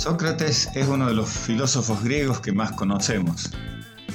Sócrates 0.00 0.70
es 0.74 0.88
uno 0.88 1.08
de 1.08 1.12
los 1.12 1.28
filósofos 1.28 2.02
griegos 2.02 2.40
que 2.40 2.52
más 2.52 2.72
conocemos. 2.72 3.50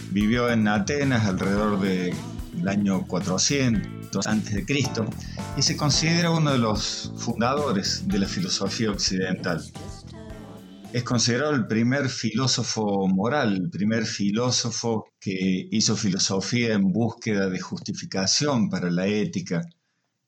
Vivió 0.09 0.49
en 0.49 0.67
Atenas 0.67 1.27
alrededor 1.27 1.79
del 1.79 2.67
año 2.67 3.05
400 3.05 4.25
a.C. 4.25 4.65
y 5.55 5.61
se 5.61 5.77
considera 5.77 6.31
uno 6.31 6.53
de 6.53 6.57
los 6.57 7.13
fundadores 7.17 8.07
de 8.07 8.17
la 8.17 8.27
filosofía 8.27 8.89
occidental. 8.89 9.63
Es 10.91 11.03
considerado 11.03 11.53
el 11.53 11.67
primer 11.67 12.09
filósofo 12.09 13.07
moral, 13.07 13.53
el 13.53 13.69
primer 13.69 14.07
filósofo 14.07 15.05
que 15.19 15.67
hizo 15.69 15.95
filosofía 15.95 16.73
en 16.73 16.91
búsqueda 16.91 17.47
de 17.47 17.59
justificación 17.59 18.71
para 18.71 18.89
la 18.89 19.05
ética 19.05 19.61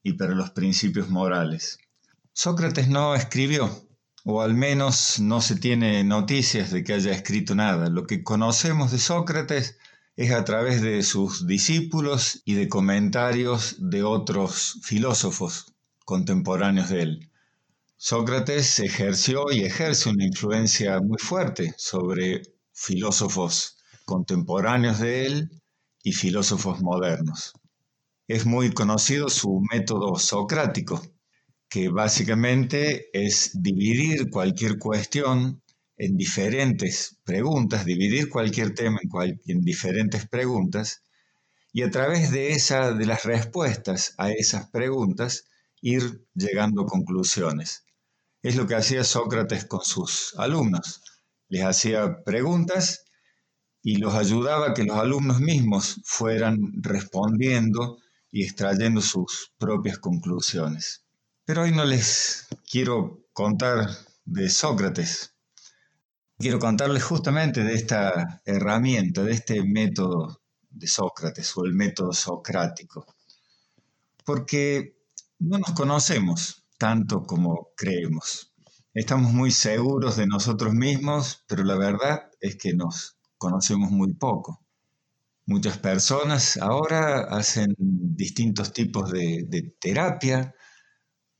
y 0.03 0.13
para 0.13 0.35
los 0.35 0.51
principios 0.51 1.09
morales. 1.09 1.79
Sócrates 2.31 2.87
no 2.89 3.15
escribió, 3.15 3.86
o 4.29 4.41
al 4.41 4.55
menos 4.55 5.21
no 5.21 5.39
se 5.39 5.55
tiene 5.55 6.03
noticias 6.03 6.69
de 6.69 6.83
que 6.83 6.93
haya 6.93 7.13
escrito 7.13 7.55
nada. 7.55 7.89
Lo 7.89 8.05
que 8.05 8.23
conocemos 8.23 8.91
de 8.91 8.99
Sócrates 8.99 9.77
es 10.17 10.31
a 10.33 10.43
través 10.43 10.81
de 10.81 11.01
sus 11.03 11.47
discípulos 11.47 12.41
y 12.43 12.55
de 12.55 12.67
comentarios 12.67 13.77
de 13.79 14.03
otros 14.03 14.79
filósofos 14.83 15.73
contemporáneos 16.03 16.89
de 16.89 17.01
él. 17.03 17.31
Sócrates 17.95 18.79
ejerció 18.79 19.49
y 19.49 19.61
ejerce 19.63 20.09
una 20.09 20.25
influencia 20.25 20.99
muy 20.99 21.19
fuerte 21.19 21.73
sobre 21.77 22.41
filósofos 22.73 23.77
contemporáneos 24.03 24.99
de 24.99 25.25
él 25.25 25.61
y 26.03 26.11
filósofos 26.11 26.81
modernos. 26.81 27.53
Es 28.27 28.45
muy 28.45 28.73
conocido 28.73 29.29
su 29.29 29.61
método 29.71 30.17
socrático, 30.17 31.01
que 31.69 31.89
básicamente 31.89 33.09
es 33.13 33.51
dividir 33.53 34.29
cualquier 34.29 34.77
cuestión 34.77 35.61
en 35.97 36.15
diferentes 36.15 37.17
preguntas, 37.23 37.85
dividir 37.85 38.29
cualquier 38.29 38.73
tema 38.73 38.99
en, 39.45 39.61
diferentes 39.61 40.27
preguntas 40.27 41.03
y 41.73 41.81
a 41.81 41.89
través 41.91 42.31
de, 42.31 42.51
esa, 42.51 42.93
de 42.93 43.05
las 43.05 43.25
respuestas 43.25 44.13
a 44.17 44.31
esas 44.31 44.69
preguntas 44.69 45.45
ir 45.81 46.25
llegando 46.33 46.83
a 46.83 46.85
conclusiones. 46.85 47.83
Es 48.41 48.55
lo 48.55 48.67
que 48.67 48.75
hacía 48.75 49.03
Sócrates 49.03 49.65
con 49.65 49.81
sus 49.81 50.33
alumnos. 50.37 51.01
Les 51.49 51.63
hacía 51.63 52.23
preguntas 52.23 53.05
y 53.81 53.97
los 53.97 54.13
ayudaba 54.13 54.69
a 54.69 54.73
que 54.73 54.83
los 54.83 54.97
alumnos 54.97 55.39
mismos 55.39 56.01
fueran 56.05 56.57
respondiendo 56.81 57.97
y 58.31 58.43
extrayendo 58.43 59.01
sus 59.01 59.51
propias 59.57 59.97
conclusiones. 59.97 61.06
Pero 61.47 61.61
hoy 61.61 61.71
no 61.71 61.85
les 61.85 62.45
quiero 62.69 63.29
contar 63.31 63.89
de 64.25 64.49
Sócrates. 64.49 65.33
Quiero 66.37 66.59
contarles 66.59 67.05
justamente 67.05 67.63
de 67.63 67.73
esta 67.73 68.41
herramienta, 68.43 69.23
de 69.23 69.31
este 69.31 69.63
método 69.63 70.41
de 70.69 70.87
Sócrates 70.87 71.55
o 71.55 71.63
el 71.63 71.73
método 71.73 72.11
socrático. 72.11 73.05
Porque 74.25 74.97
no 75.39 75.57
nos 75.57 75.71
conocemos 75.71 76.67
tanto 76.77 77.23
como 77.23 77.69
creemos. 77.77 78.53
Estamos 78.93 79.31
muy 79.31 79.51
seguros 79.51 80.17
de 80.17 80.27
nosotros 80.27 80.73
mismos, 80.73 81.45
pero 81.47 81.63
la 81.63 81.77
verdad 81.77 82.29
es 82.41 82.57
que 82.57 82.73
nos 82.73 83.19
conocemos 83.37 83.89
muy 83.89 84.13
poco. 84.15 84.65
Muchas 85.45 85.77
personas 85.77 86.57
ahora 86.57 87.21
hacen 87.21 87.73
distintos 87.77 88.73
tipos 88.73 89.09
de, 89.13 89.45
de 89.47 89.77
terapia, 89.79 90.53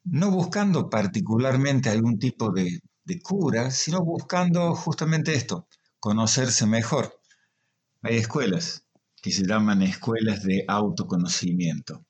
no 0.10 0.32
buscando 0.32 0.90
particularmente 0.90 1.90
algún 1.90 2.18
tipo 2.18 2.52
de, 2.52 2.80
cura, 3.22 3.72
sino 3.72 4.04
buscando 4.04 4.76
justamente 4.76 5.34
esto, 5.34 5.68
conocerse 6.00 6.66
mejor. 6.66 7.20
Hay 8.02 8.18
escuelas 8.18 8.86
que 9.22 9.32
se 9.32 9.46
llaman 9.46 9.82
escuelas 9.82 10.44
de 10.44 10.66
autoconocimiento. 10.68 12.06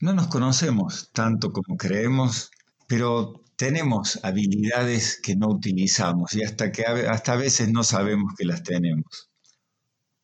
No 0.00 0.12
nos 0.12 0.28
conocemos 0.28 1.10
tanto 1.12 1.52
como 1.52 1.76
creemos, 1.76 2.50
pero 2.86 3.44
tenemos 3.56 4.20
habilidades 4.22 5.18
que 5.22 5.34
no 5.36 5.48
utilizamos 5.48 6.34
y 6.34 6.42
hasta 6.42 6.70
que 6.70 6.84
hasta 6.84 7.32
a 7.32 7.36
veces 7.36 7.70
no 7.70 7.82
sabemos 7.84 8.34
que 8.36 8.44
las 8.44 8.62
tenemos. 8.62 9.30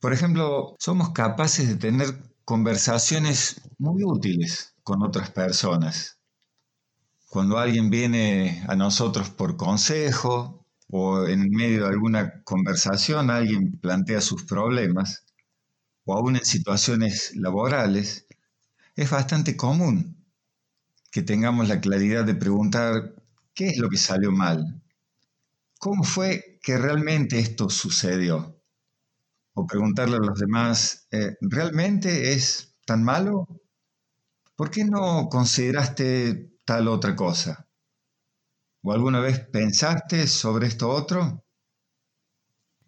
Por 0.00 0.12
ejemplo, 0.12 0.76
somos 0.78 1.10
capaces 1.10 1.68
de 1.68 1.76
tener 1.76 2.34
conversaciones 2.44 3.62
muy 3.78 4.02
útiles 4.04 4.74
con 4.82 5.02
otras 5.02 5.30
personas, 5.30 6.18
cuando 7.32 7.56
alguien 7.56 7.88
viene 7.88 8.62
a 8.68 8.76
nosotros 8.76 9.30
por 9.30 9.56
consejo 9.56 10.66
o 10.90 11.26
en 11.26 11.48
medio 11.48 11.84
de 11.84 11.88
alguna 11.88 12.42
conversación 12.42 13.30
alguien 13.30 13.80
plantea 13.80 14.20
sus 14.20 14.44
problemas, 14.44 15.24
o 16.04 16.12
aún 16.12 16.36
en 16.36 16.44
situaciones 16.44 17.34
laborales, 17.34 18.26
es 18.96 19.08
bastante 19.08 19.56
común 19.56 20.26
que 21.10 21.22
tengamos 21.22 21.70
la 21.70 21.80
claridad 21.80 22.26
de 22.26 22.34
preguntar 22.34 23.14
qué 23.54 23.68
es 23.68 23.78
lo 23.78 23.88
que 23.88 23.96
salió 23.96 24.30
mal, 24.30 24.82
cómo 25.78 26.04
fue 26.04 26.58
que 26.62 26.76
realmente 26.76 27.38
esto 27.38 27.70
sucedió, 27.70 28.60
o 29.54 29.66
preguntarle 29.66 30.16
a 30.16 30.26
los 30.26 30.38
demás, 30.38 31.06
eh, 31.10 31.34
¿realmente 31.40 32.34
es 32.34 32.74
tan 32.84 33.02
malo? 33.02 33.48
¿Por 34.54 34.70
qué 34.70 34.84
no 34.84 35.30
consideraste 35.30 36.51
tal 36.64 36.88
otra 36.88 37.14
cosa? 37.16 37.68
¿O 38.82 38.92
alguna 38.92 39.20
vez 39.20 39.40
pensaste 39.48 40.26
sobre 40.26 40.66
esto 40.66 40.88
otro? 40.90 41.44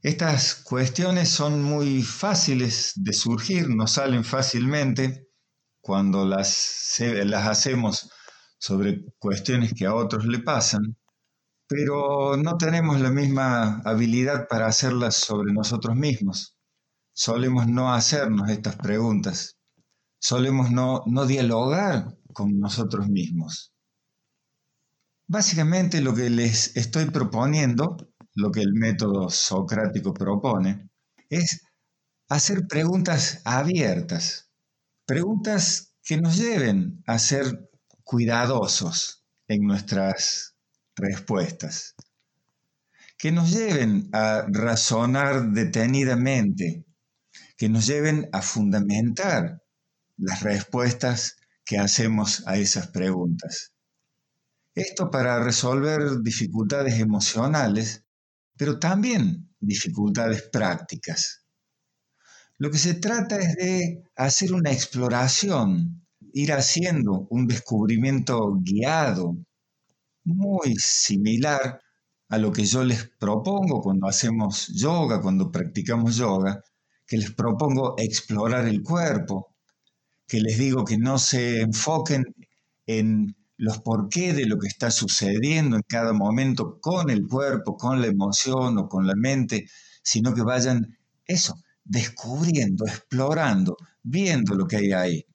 Estas 0.03 0.57
cuestiones 0.57 1.31
son 1.31 1.63
muy 1.63 2.03
fáciles 2.03 2.93
de 2.97 3.13
surgir, 3.13 3.71
nos 3.71 3.93
salen 3.93 4.25
fácilmente 4.25 5.29
cuando 5.81 6.27
las, 6.27 6.97
las 6.99 7.47
hacemos 7.47 8.11
sobre 8.59 9.05
cuestiones 9.19 9.73
que 9.75 9.87
a 9.87 9.95
otros 9.95 10.27
le 10.27 10.41
pasan, 10.41 10.97
pero 11.67 12.37
no 12.37 12.57
tenemos 12.57 13.01
la 13.01 13.11
misma 13.11 13.81
habilidad 13.85 14.47
para 14.49 14.67
hacerlas 14.67 15.17
sobre 15.17 15.53
nosotros 15.53 15.97
mismos. 15.97 16.57
Solemos 17.15 17.67
no 17.67 17.95
hacernos 17.95 18.51
estas 18.51 18.77
preguntas, 18.77 19.57
solemos 20.19 20.71
no, 20.71 21.03
no 21.07 21.27
dialogar 21.27 22.15
con 22.35 22.61
nosotros 22.61 23.09
mismos. 23.09 23.73
Básicamente 25.27 26.03
lo 26.03 26.15
que 26.15 26.29
les 26.29 26.77
estoy 26.77 27.07
proponiendo, 27.07 27.97
lo 28.35 28.51
que 28.51 28.61
el 28.61 28.75
método 28.75 29.31
socrático 29.31 30.13
propone, 30.13 30.91
es 31.31 31.63
hacer 32.29 32.67
preguntas 32.67 33.41
abiertas, 33.45 34.51
preguntas 35.07 35.95
que 36.03 36.21
nos 36.21 36.37
lleven 36.37 37.03
a 37.07 37.19
ser 37.19 37.71
cuidadosos 38.03 39.25
en 39.49 39.63
nuestras 39.63 40.55
respuestas, 40.97 41.95
que 43.17 43.33
nos 43.33 43.51
lleven 43.51 44.11
a 44.13 44.45
razonar 44.49 45.53
detenidamente, 45.53 46.85
que 47.57 47.69
nos 47.69 47.87
lleven 47.87 48.29
a 48.33 48.43
fundamentar 48.43 49.63
las 50.17 50.43
respuestas 50.43 51.37
que 51.65 51.79
hacemos 51.79 52.47
a 52.47 52.57
esas 52.57 52.89
preguntas. 52.89 53.73
Esto 54.75 55.11
para 55.11 55.43
resolver 55.43 56.21
dificultades 56.23 56.99
emocionales, 56.99 58.05
pero 58.57 58.79
también 58.79 59.55
dificultades 59.61 60.43
prácticas. 60.43 61.45
Lo 62.59 62.71
que 62.71 62.79
se 62.79 62.95
trata 62.95 63.39
es 63.39 63.55
de 63.57 64.05
hacer 64.17 64.53
una 64.53 64.73
exploración, 64.73 66.07
ir 66.33 66.53
haciendo 66.53 67.27
un 67.31 67.47
descubrimiento 67.47 68.57
guiado, 68.61 69.37
muy 70.25 70.75
similar 70.77 71.81
a 72.29 72.39
lo 72.39 72.51
que 72.51 72.65
yo 72.65 72.83
les 72.83 73.11
propongo 73.19 73.81
cuando 73.81 74.09
hacemos 74.09 74.69
yoga, 74.69 75.21
cuando 75.21 75.51
practicamos 75.51 76.17
yoga, 76.17 76.63
que 77.07 77.19
les 77.19 77.33
propongo 77.33 77.95
explorar 77.99 78.67
el 78.67 78.83
cuerpo, 78.83 79.54
que 80.27 80.41
les 80.41 80.59
digo 80.59 80.85
que 80.85 80.99
no 80.99 81.19
se 81.19 81.61
enfoquen 81.61 82.25
en 82.87 83.37
los 83.57 83.79
por 83.81 84.09
qué 84.09 84.33
de 84.33 84.47
lo 84.47 84.59
que 84.59 84.67
está 84.67 84.91
sucediendo 84.91 85.77
en 85.77 85.83
cada 85.87 86.13
momento 86.13 86.79
con 86.81 87.11
el 87.11 87.27
cuerpo, 87.27 87.77
con 87.77 88.01
la 88.01 88.09
emoción 88.09 88.79
o 88.79 88.89
con 88.89 89.07
la 89.07 89.15
mente, 89.15 89.67
sino 90.03 90.35
que 90.35 90.43
vayan 90.43 90.99
eso, 91.27 91.55
descubriendo, 91.85 92.87
explorando, 92.87 93.77
viendo 94.03 94.55
lo 94.55 94.67
que 94.67 94.77
hay 94.77 94.93
ahí. 94.93 95.27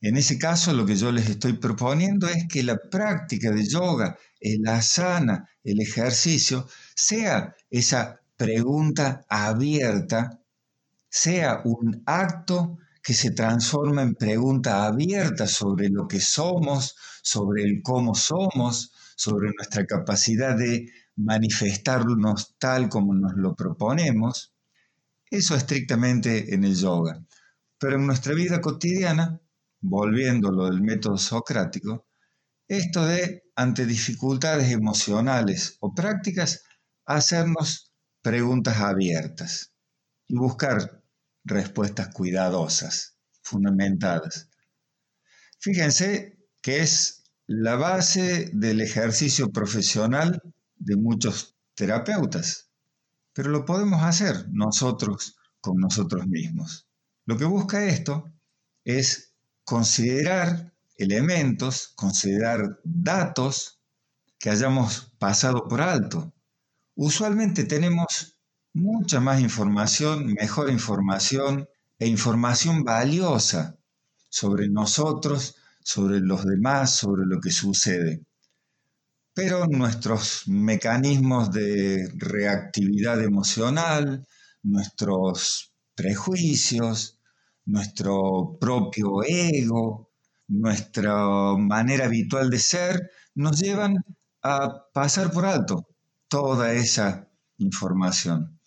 En 0.00 0.16
ese 0.16 0.36
caso, 0.36 0.72
lo 0.72 0.84
que 0.84 0.96
yo 0.96 1.12
les 1.12 1.30
estoy 1.30 1.54
proponiendo 1.54 2.26
es 2.28 2.46
que 2.48 2.64
la 2.64 2.76
práctica 2.76 3.52
de 3.52 3.64
yoga, 3.64 4.18
el 4.40 4.66
asana, 4.66 5.48
el 5.62 5.80
ejercicio, 5.80 6.66
sea 6.94 7.54
esa 7.70 8.20
pregunta 8.36 9.24
abierta, 9.28 10.40
sea 11.08 11.62
un 11.64 12.02
acto 12.04 12.78
que 13.02 13.14
se 13.14 13.32
transforma 13.32 14.02
en 14.02 14.14
pregunta 14.14 14.86
abierta 14.86 15.46
sobre 15.46 15.88
lo 15.88 16.06
que 16.06 16.20
somos, 16.20 16.94
sobre 17.22 17.64
el 17.64 17.82
cómo 17.82 18.14
somos, 18.14 18.92
sobre 19.16 19.50
nuestra 19.56 19.84
capacidad 19.86 20.56
de 20.56 20.86
manifestarnos 21.16 22.54
tal 22.58 22.88
como 22.88 23.14
nos 23.14 23.34
lo 23.34 23.54
proponemos, 23.54 24.54
eso 25.30 25.56
estrictamente 25.56 26.54
en 26.54 26.64
el 26.64 26.76
yoga. 26.76 27.24
Pero 27.78 27.96
en 27.96 28.06
nuestra 28.06 28.34
vida 28.34 28.60
cotidiana, 28.60 29.40
volviendo 29.80 30.52
lo 30.52 30.66
del 30.66 30.80
método 30.80 31.18
socrático, 31.18 32.06
esto 32.68 33.04
de, 33.04 33.42
ante 33.56 33.84
dificultades 33.84 34.70
emocionales 34.70 35.76
o 35.80 35.92
prácticas, 35.92 36.62
hacernos 37.04 37.92
preguntas 38.22 38.78
abiertas 38.78 39.72
y 40.28 40.36
buscar 40.36 41.01
respuestas 41.44 42.08
cuidadosas, 42.08 43.16
fundamentadas. 43.42 44.48
Fíjense 45.58 46.38
que 46.60 46.80
es 46.80 47.24
la 47.46 47.76
base 47.76 48.50
del 48.52 48.80
ejercicio 48.80 49.50
profesional 49.50 50.40
de 50.76 50.96
muchos 50.96 51.56
terapeutas, 51.74 52.70
pero 53.32 53.50
lo 53.50 53.64
podemos 53.64 54.02
hacer 54.02 54.46
nosotros 54.50 55.36
con 55.60 55.78
nosotros 55.78 56.26
mismos. 56.26 56.86
Lo 57.24 57.36
que 57.36 57.44
busca 57.44 57.84
esto 57.84 58.32
es 58.84 59.34
considerar 59.64 60.72
elementos, 60.96 61.92
considerar 61.94 62.80
datos 62.84 63.80
que 64.38 64.50
hayamos 64.50 65.12
pasado 65.18 65.68
por 65.68 65.80
alto. 65.80 66.32
Usualmente 66.94 67.64
tenemos 67.64 68.36
mucha 68.74 69.20
más 69.20 69.40
información, 69.40 70.32
mejor 70.34 70.70
información 70.70 71.68
e 71.98 72.06
información 72.06 72.84
valiosa 72.84 73.76
sobre 74.28 74.68
nosotros, 74.68 75.56
sobre 75.84 76.20
los 76.20 76.44
demás, 76.44 76.96
sobre 76.96 77.26
lo 77.26 77.40
que 77.40 77.50
sucede. 77.50 78.24
Pero 79.34 79.66
nuestros 79.66 80.44
mecanismos 80.46 81.50
de 81.52 82.10
reactividad 82.16 83.22
emocional, 83.22 84.26
nuestros 84.62 85.72
prejuicios, 85.94 87.18
nuestro 87.64 88.56
propio 88.60 89.22
ego, 89.26 90.10
nuestra 90.48 91.14
manera 91.56 92.06
habitual 92.06 92.50
de 92.50 92.58
ser, 92.58 93.10
nos 93.34 93.58
llevan 93.60 93.96
a 94.42 94.86
pasar 94.92 95.30
por 95.30 95.46
alto 95.46 95.86
toda 96.28 96.72
esa 96.72 97.28
información. 97.58 98.58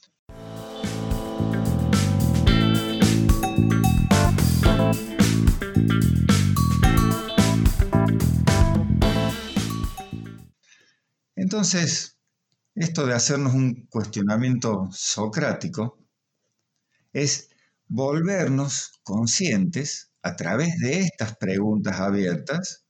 Entonces, 11.46 12.18
esto 12.74 13.06
de 13.06 13.14
hacernos 13.14 13.54
un 13.54 13.86
cuestionamiento 13.86 14.90
socrático 14.92 16.00
es 17.14 17.52
volvernos 17.88 19.00
conscientes 19.04 20.12
a 20.24 20.36
través 20.36 20.76
de 20.80 21.02
estas 21.02 21.38
preguntas 21.38 22.00
abiertas, 22.00 22.88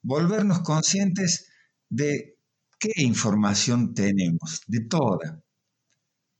volvernos 0.00 0.60
conscientes 0.60 1.48
de 1.88 2.38
qué 2.78 2.92
información 2.98 3.94
tenemos, 3.94 4.62
de 4.68 4.84
toda, 4.84 5.42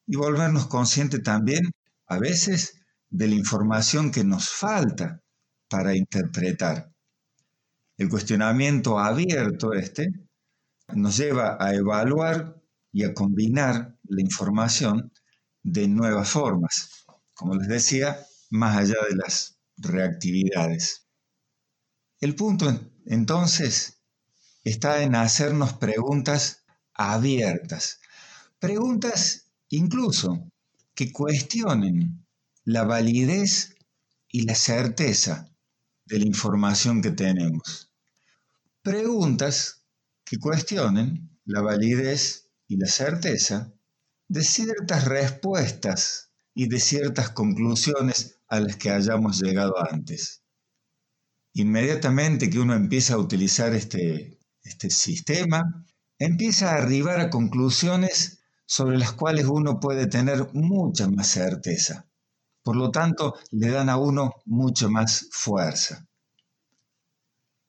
y 0.06 0.14
volvernos 0.14 0.68
conscientes 0.68 1.24
también 1.24 1.72
a 2.06 2.20
veces 2.20 2.82
de 3.10 3.26
la 3.26 3.34
información 3.34 4.12
que 4.12 4.22
nos 4.22 4.48
falta 4.48 5.20
para 5.68 5.96
interpretar. 5.96 6.88
El 7.96 8.08
cuestionamiento 8.08 9.00
abierto 9.00 9.72
este 9.72 10.27
nos 10.94 11.16
lleva 11.16 11.56
a 11.60 11.74
evaluar 11.74 12.60
y 12.92 13.04
a 13.04 13.14
combinar 13.14 13.96
la 14.04 14.20
información 14.20 15.12
de 15.62 15.88
nuevas 15.88 16.30
formas, 16.30 17.04
como 17.34 17.54
les 17.54 17.68
decía, 17.68 18.18
más 18.50 18.76
allá 18.76 18.96
de 19.08 19.16
las 19.16 19.58
reactividades. 19.76 21.06
El 22.20 22.34
punto 22.34 22.80
entonces 23.06 24.00
está 24.64 25.02
en 25.02 25.14
hacernos 25.14 25.74
preguntas 25.74 26.64
abiertas, 26.94 28.00
preguntas 28.58 29.50
incluso 29.68 30.50
que 30.94 31.12
cuestionen 31.12 32.26
la 32.64 32.84
validez 32.84 33.76
y 34.28 34.42
la 34.42 34.54
certeza 34.54 35.48
de 36.06 36.18
la 36.18 36.26
información 36.26 37.02
que 37.02 37.10
tenemos. 37.10 37.90
Preguntas 38.82 39.77
que 40.28 40.38
cuestionen 40.38 41.40
la 41.46 41.62
validez 41.62 42.50
y 42.66 42.76
la 42.76 42.86
certeza 42.86 43.72
de 44.28 44.42
ciertas 44.42 45.06
respuestas 45.06 46.32
y 46.54 46.68
de 46.68 46.80
ciertas 46.80 47.30
conclusiones 47.30 48.40
a 48.48 48.60
las 48.60 48.76
que 48.76 48.90
hayamos 48.90 49.40
llegado 49.40 49.74
antes. 49.90 50.42
Inmediatamente 51.54 52.50
que 52.50 52.58
uno 52.58 52.74
empieza 52.74 53.14
a 53.14 53.18
utilizar 53.18 53.74
este, 53.74 54.38
este 54.62 54.90
sistema, 54.90 55.86
empieza 56.18 56.72
a 56.72 56.82
arribar 56.82 57.20
a 57.20 57.30
conclusiones 57.30 58.40
sobre 58.66 58.98
las 58.98 59.12
cuales 59.12 59.46
uno 59.46 59.80
puede 59.80 60.08
tener 60.08 60.48
mucha 60.52 61.08
más 61.08 61.28
certeza. 61.28 62.06
Por 62.62 62.76
lo 62.76 62.90
tanto, 62.90 63.34
le 63.52 63.70
dan 63.70 63.88
a 63.88 63.96
uno 63.96 64.34
mucha 64.44 64.88
más 64.88 65.26
fuerza. 65.30 66.06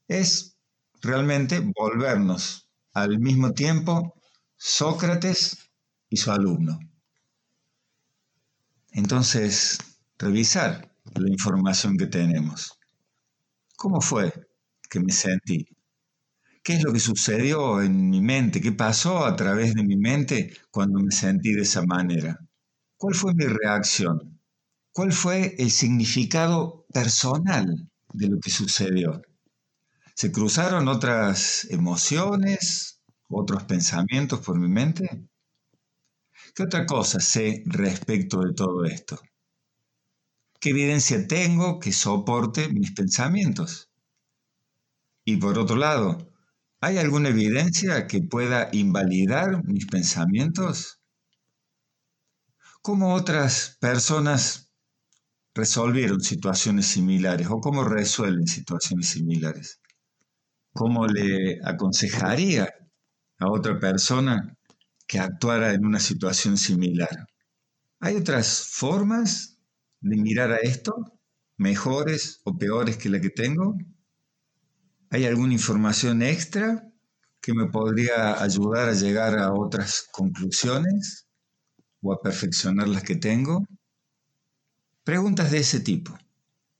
Es 0.10 0.59
realmente 1.02 1.60
volvernos 1.60 2.70
al 2.94 3.20
mismo 3.20 3.54
tiempo 3.54 4.14
Sócrates 4.56 5.72
y 6.10 6.18
su 6.18 6.32
alumno. 6.32 6.80
Entonces, 8.92 9.78
revisar 10.18 10.94
la 11.16 11.30
información 11.30 11.98
que 11.98 12.08
tenemos. 12.08 12.78
¿Cómo 13.78 14.02
fue 14.02 14.34
que 14.90 15.00
me 15.00 15.12
sentí? 15.12 15.66
¿Qué 16.64 16.74
es 16.74 16.84
lo 16.84 16.94
que 16.94 17.00
sucedió 17.00 17.82
en 17.82 18.10
mi 18.10 18.22
mente? 18.22 18.62
¿Qué 18.62 18.72
pasó 18.72 19.26
a 19.26 19.36
través 19.36 19.74
de 19.74 19.84
mi 19.84 19.96
mente 19.98 20.54
cuando 20.72 21.00
me 21.00 21.12
sentí 21.12 21.54
de 21.54 21.62
esa 21.62 21.84
manera? 21.84 22.40
¿Cuál 22.98 23.16
fue 23.16 23.34
mi 23.34 23.46
reacción? 23.46 24.40
¿Cuál 24.92 25.14
fue 25.14 25.56
el 25.58 25.72
significado 25.72 26.86
personal 26.94 27.90
de 28.14 28.28
lo 28.28 28.40
que 28.40 28.52
sucedió? 28.52 29.22
¿Se 30.20 30.34
cruzaron 30.34 30.90
otras 30.90 31.66
emociones, 31.70 33.00
otros 33.30 33.64
pensamientos 33.64 34.42
por 34.42 34.60
mi 34.60 34.68
mente? 34.68 35.30
¿Qué 36.54 36.64
otra 36.64 36.86
cosa 36.86 37.22
sé 37.22 37.64
respecto 37.66 38.42
de 38.42 38.54
todo 38.54 38.84
esto? 38.84 39.18
¿Qué 40.60 40.72
evidencia 40.72 41.26
tengo 41.26 41.80
que 41.80 41.94
soporte 41.94 42.68
mis 42.68 42.92
pensamientos? 42.92 43.90
Y 45.24 45.38
por 45.38 45.58
otro 45.58 45.78
lado, 45.78 46.30
¿hay 46.82 46.98
alguna 46.98 47.30
evidencia 47.30 48.06
que 48.06 48.22
pueda 48.22 48.68
invalidar 48.74 49.64
mis 49.64 49.86
pensamientos? 49.86 51.00
¿Cómo 52.82 53.14
otras 53.14 53.78
personas 53.80 54.70
resolvieron 55.56 56.20
situaciones 56.20 56.88
similares 56.88 57.48
o 57.50 57.62
cómo 57.62 57.86
resuelven 57.86 58.48
situaciones 58.48 59.08
similares? 59.08 59.80
¿Cómo 60.74 61.08
le 61.08 61.60
aconsejaría 61.64 62.70
a 63.40 63.52
otra 63.52 63.80
persona 63.80 64.58
que 65.08 65.20
actuara 65.20 65.74
en 65.74 65.86
una 65.86 66.00
situación 66.00 66.58
similar? 66.58 67.28
¿Hay 68.00 68.16
otras 68.16 68.68
formas 68.72 69.60
de 70.00 70.16
mirar 70.16 70.52
a 70.52 70.58
esto? 70.58 70.94
¿Mejores 71.58 72.42
o 72.46 72.58
peores 72.58 72.98
que 72.98 73.10
la 73.10 73.20
que 73.20 73.30
tengo? 73.30 73.76
¿Hay 75.10 75.26
alguna 75.26 75.54
información 75.54 76.22
extra 76.22 76.88
que 77.42 77.54
me 77.54 77.68
podría 77.68 78.42
ayudar 78.42 78.90
a 78.90 78.94
llegar 78.94 79.38
a 79.40 79.54
otras 79.54 80.08
conclusiones 80.12 81.28
o 82.02 82.14
a 82.14 82.22
perfeccionar 82.22 82.88
las 82.88 83.04
que 83.04 83.16
tengo? 83.16 83.66
Preguntas 85.04 85.52
de 85.52 85.58
ese 85.58 85.80
tipo. 85.80 86.18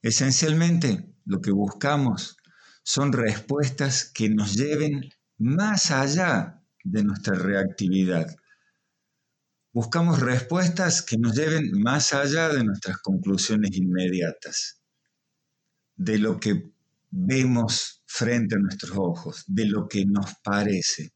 Esencialmente, 0.00 1.12
lo 1.24 1.40
que 1.40 1.50
buscamos 1.50 2.36
son 2.82 3.12
respuestas 3.12 4.04
que 4.04 4.28
nos 4.28 4.54
lleven 4.54 5.10
más 5.38 5.90
allá 5.90 6.62
de 6.84 7.04
nuestra 7.04 7.34
reactividad. 7.34 8.34
Buscamos 9.72 10.20
respuestas 10.20 11.02
que 11.02 11.16
nos 11.16 11.36
lleven 11.36 11.70
más 11.80 12.12
allá 12.12 12.48
de 12.48 12.64
nuestras 12.64 12.98
conclusiones 12.98 13.76
inmediatas, 13.76 14.80
de 15.94 16.18
lo 16.18 16.40
que 16.40 16.72
vemos 17.10 18.02
frente 18.06 18.56
a 18.56 18.58
nuestros 18.58 18.96
ojos, 18.96 19.44
de 19.46 19.66
lo 19.66 19.86
que 19.86 20.04
nos 20.06 20.34
parece. 20.42 21.12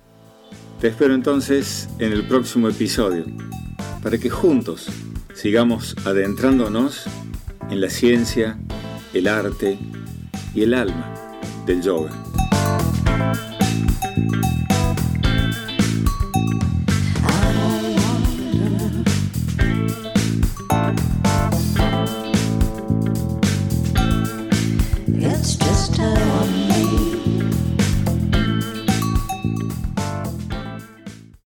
Te 0.80 0.88
espero 0.90 1.14
entonces 1.14 1.88
en 2.00 2.12
el 2.12 2.28
próximo 2.28 2.70
episodio, 2.70 3.26
para 4.02 4.18
que 4.18 4.30
juntos 4.30 4.88
sigamos 5.34 5.96
adentrándonos 6.06 7.06
en 7.70 7.80
la 7.80 7.90
ciencia, 7.90 8.60
el 9.14 9.28
arte 9.28 9.78
y 10.54 10.64
el 10.64 10.74
alma 10.74 11.14
del 11.66 11.82
yoga. 11.82 12.12